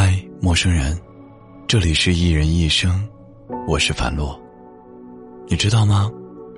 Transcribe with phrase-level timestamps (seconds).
[0.00, 0.96] 嗨，陌生人，
[1.66, 3.04] 这里是一人一生，
[3.66, 4.40] 我是樊洛。
[5.48, 6.08] 你知道吗？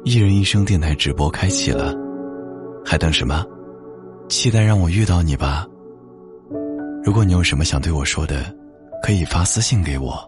[0.05, 1.95] 一人一生电台直播开启了，
[2.85, 3.43] 还等什么？
[4.29, 5.67] 期待让我遇到你吧。
[7.03, 8.55] 如果你有什么想对我说的，
[9.03, 10.23] 可以发私信给我。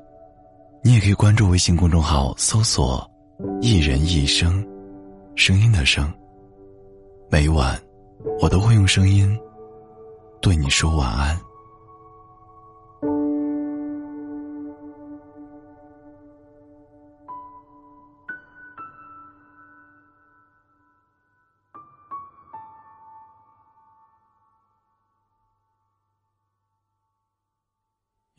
[0.82, 3.06] 你也可以关注微信公众号，搜索
[3.60, 4.66] “一人一生”，
[5.36, 6.10] 声音的声。
[7.30, 7.79] 每晚，
[8.40, 9.38] 我都会用声音
[10.40, 11.38] 对你说晚安。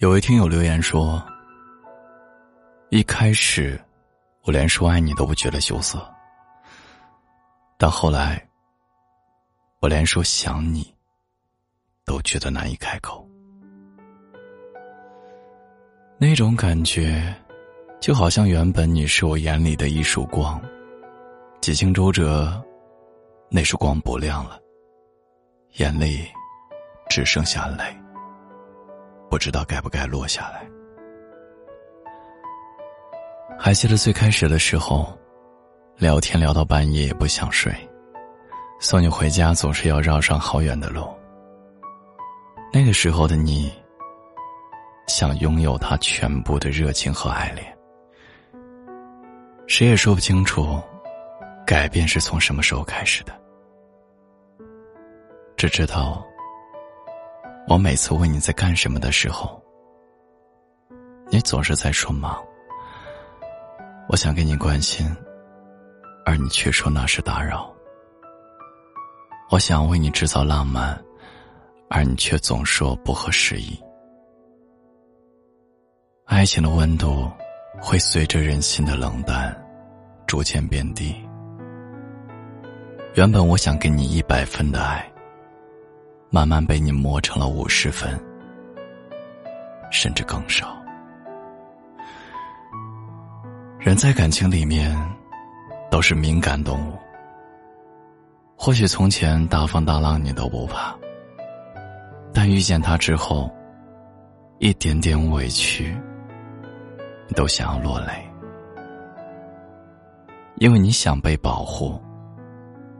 [0.04, 1.26] 有位听友留言说
[2.92, 3.82] ：“一开始，
[4.42, 6.06] 我连说爱你都不觉得羞涩，
[7.78, 8.46] 但后来，
[9.80, 10.94] 我连说想你，
[12.04, 13.26] 都觉得难以开口。
[16.18, 17.34] 那种感觉，
[18.02, 20.62] 就好像原本你是我眼里的一束光，
[21.62, 22.62] 几经周折，
[23.50, 24.60] 那束光不亮了，
[25.78, 26.28] 眼里
[27.10, 27.86] 只剩下泪。”
[29.34, 30.64] 不知道该不该落下来。
[33.58, 35.12] 还记得最开始的时候，
[35.98, 37.73] 聊天聊到半夜也不想睡，
[38.80, 41.11] 送你回家总是要绕上好远的路。
[42.72, 43.73] 那个时候的你，
[45.08, 47.76] 想拥有他全部的热情和爱恋。
[49.66, 50.80] 谁也说不清楚，
[51.66, 53.34] 改变是从什么时候开始的，
[55.58, 56.23] 只知道。
[57.67, 59.61] 我每次问你在干什么的时候，
[61.30, 62.44] 你总是在说忙。
[64.09, 65.09] 我想给你关心，
[66.25, 67.73] 而你却说那是打扰。
[69.50, 71.02] 我想为你制造浪漫，
[71.89, 73.80] 而你却总说不合时宜。
[76.25, 77.31] 爱情的温度
[77.80, 79.55] 会随着人心的冷淡
[80.27, 81.16] 逐渐变低。
[83.15, 85.13] 原本我想给你一百分的爱。
[86.33, 88.20] 慢慢被你磨成了五十分，
[89.92, 90.76] 甚至更少。
[93.77, 94.98] 人在感情里面
[95.92, 96.98] 都是敏感动物。
[98.58, 100.95] 或许从前大风大浪你都不怕，
[102.33, 103.48] 但遇见他之后，
[104.58, 105.95] 一点点委屈，
[107.27, 108.27] 你都想要落泪，
[110.55, 112.02] 因为你想被保护，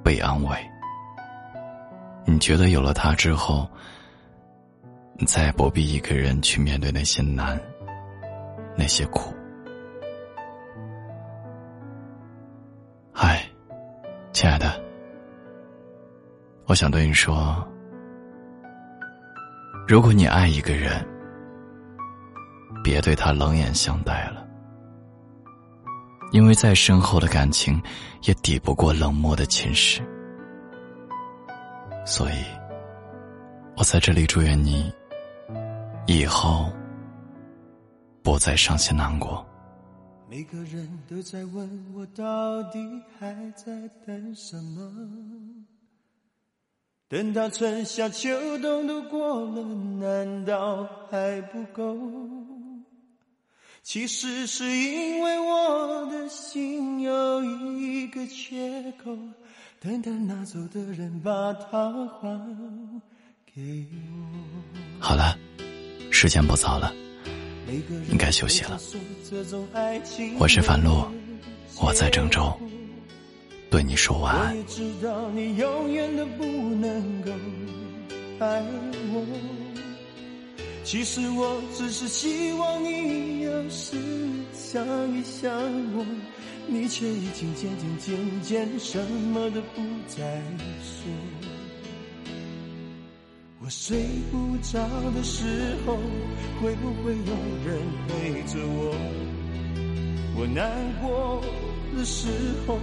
[0.03, 0.55] 被安慰。
[2.25, 3.69] 你觉得有了他之后，
[5.17, 7.59] 你再也不必一个人去面对那些难，
[8.75, 9.34] 那些苦。
[13.12, 13.44] 嗨，
[14.31, 14.81] 亲爱的，
[16.66, 17.66] 我想对你说，
[19.88, 21.06] 如果你爱一个人，
[22.83, 24.44] 别对他冷眼相待了，
[26.31, 27.79] 因为再深厚的感情，
[28.23, 30.01] 也抵不过冷漠的侵蚀。
[32.05, 32.43] 所以，
[33.77, 34.93] 我在这里祝愿你
[36.05, 36.69] 以后
[38.21, 39.45] 不再伤心难过。
[40.29, 42.79] 每个人都在问我，到底
[43.17, 44.91] 还在等什么？
[47.07, 51.97] 等到春夏秋冬都过了，难道还不够？
[53.81, 59.15] 其实是因为我的心有一个缺口。
[59.83, 62.39] 等等，拿走的人把它还
[63.53, 64.97] 给我。
[64.97, 65.38] 好了，
[66.09, 66.94] 时间不早了，
[68.09, 68.79] 应该休息了。
[70.39, 71.11] 我是樊洛，
[71.81, 72.57] 我在郑州，
[73.69, 74.51] 对你说晚安。
[74.51, 77.31] 我也知道你永远都不能够
[78.39, 78.61] 爱
[79.11, 79.27] 我，
[80.83, 83.97] 其实我只是希望你有时
[84.53, 84.85] 想
[85.17, 85.51] 一想
[85.95, 86.05] 我。
[86.66, 90.41] 你却已经渐渐渐渐什么都不再
[90.81, 91.11] 说。
[93.59, 94.79] 我睡不着
[95.13, 95.97] 的时候，
[96.62, 97.33] 会不会有
[97.65, 98.95] 人陪着我？
[100.38, 100.71] 我难
[101.01, 101.44] 过
[101.97, 102.30] 的时
[102.65, 102.80] 候，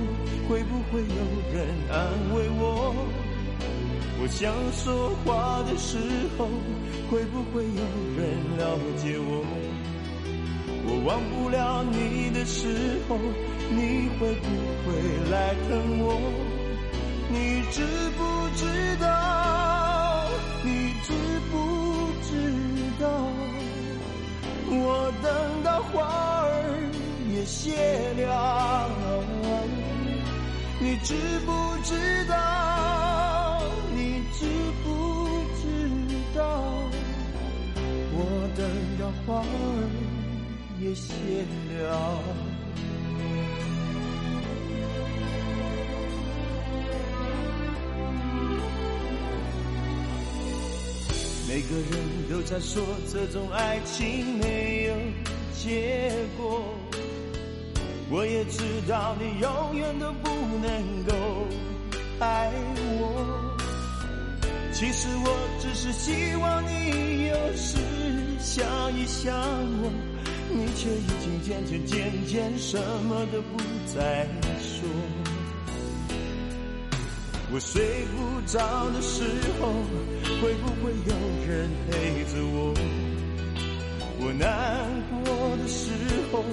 [0.47, 2.95] 会不会有人安慰我？
[4.23, 5.97] 我想说话的时
[6.37, 6.47] 候，
[7.11, 7.83] 会不会有
[8.19, 8.21] 人
[8.59, 9.43] 了解我？
[10.85, 13.17] 我忘不了你的时候，
[13.71, 14.47] 你会不
[14.85, 14.93] 会
[15.31, 16.21] 来疼我？
[17.31, 17.81] 你知
[18.19, 18.21] 不
[18.57, 18.67] 知
[19.01, 20.29] 道？
[20.63, 21.15] 你知
[21.51, 22.29] 不知
[23.01, 23.09] 道？
[24.69, 26.05] 我等到花
[26.45, 26.47] 儿
[27.33, 28.87] 也谢了，
[30.79, 31.15] 你知
[31.47, 31.51] 不
[31.83, 31.97] 知
[32.29, 32.70] 道？
[38.57, 38.69] 等
[38.99, 39.45] 到花儿
[40.81, 41.13] 也谢
[41.79, 42.23] 了。
[51.49, 51.93] 每个人
[52.31, 52.83] 都在说
[53.13, 54.95] 这种爱情没有
[55.53, 56.63] 结果，
[58.09, 60.31] 我也知道你永远都不
[60.63, 61.13] 能够
[62.21, 62.53] 爱
[63.01, 63.57] 我。
[64.73, 67.77] 其实我只是希望你有时
[68.91, 69.33] 一想
[69.83, 69.91] 我，
[70.51, 73.59] 你却已经渐渐渐渐什么都不
[73.95, 74.27] 再
[74.59, 74.89] 说。
[77.53, 79.25] 我睡不着的时
[79.61, 79.73] 候，
[80.41, 81.13] 会不会有
[81.47, 82.75] 人陪着我？
[84.23, 84.87] 我难
[85.25, 85.91] 过的时
[86.31, 86.45] 候，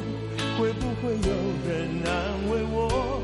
[0.57, 1.29] 会不会有
[1.67, 3.21] 人安慰我？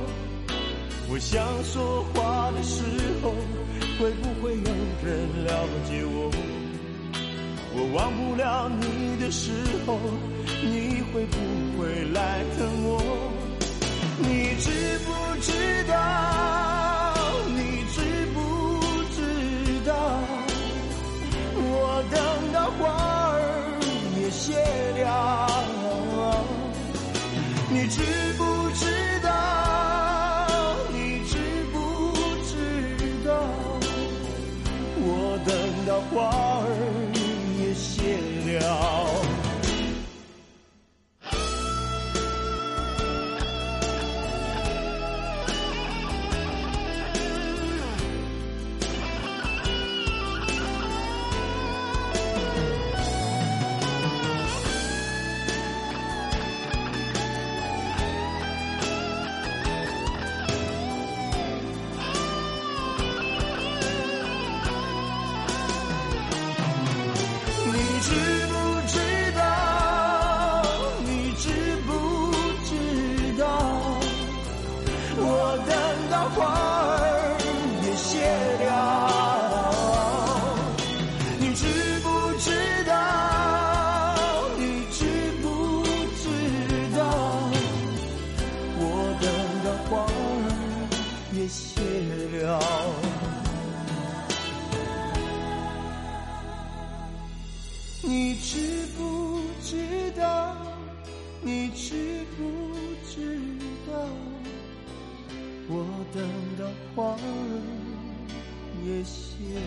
[1.10, 2.83] 我想说话的时
[3.21, 3.31] 候，
[4.00, 4.71] 会不会有
[5.04, 6.31] 人了解我？
[7.75, 9.52] 我忘不了你的时
[9.86, 10.00] 候，
[10.64, 13.02] 你会不会来疼我？
[14.20, 14.70] 你知
[15.06, 15.12] 不
[15.42, 15.52] 知
[15.92, 16.73] 道？
[101.44, 102.42] 你知不
[103.06, 103.40] 知
[103.86, 103.94] 道？
[105.69, 106.22] 我等
[106.60, 106.62] 到
[106.94, 107.18] 花儿
[108.86, 109.60] 也谢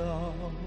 [0.00, 0.63] 了。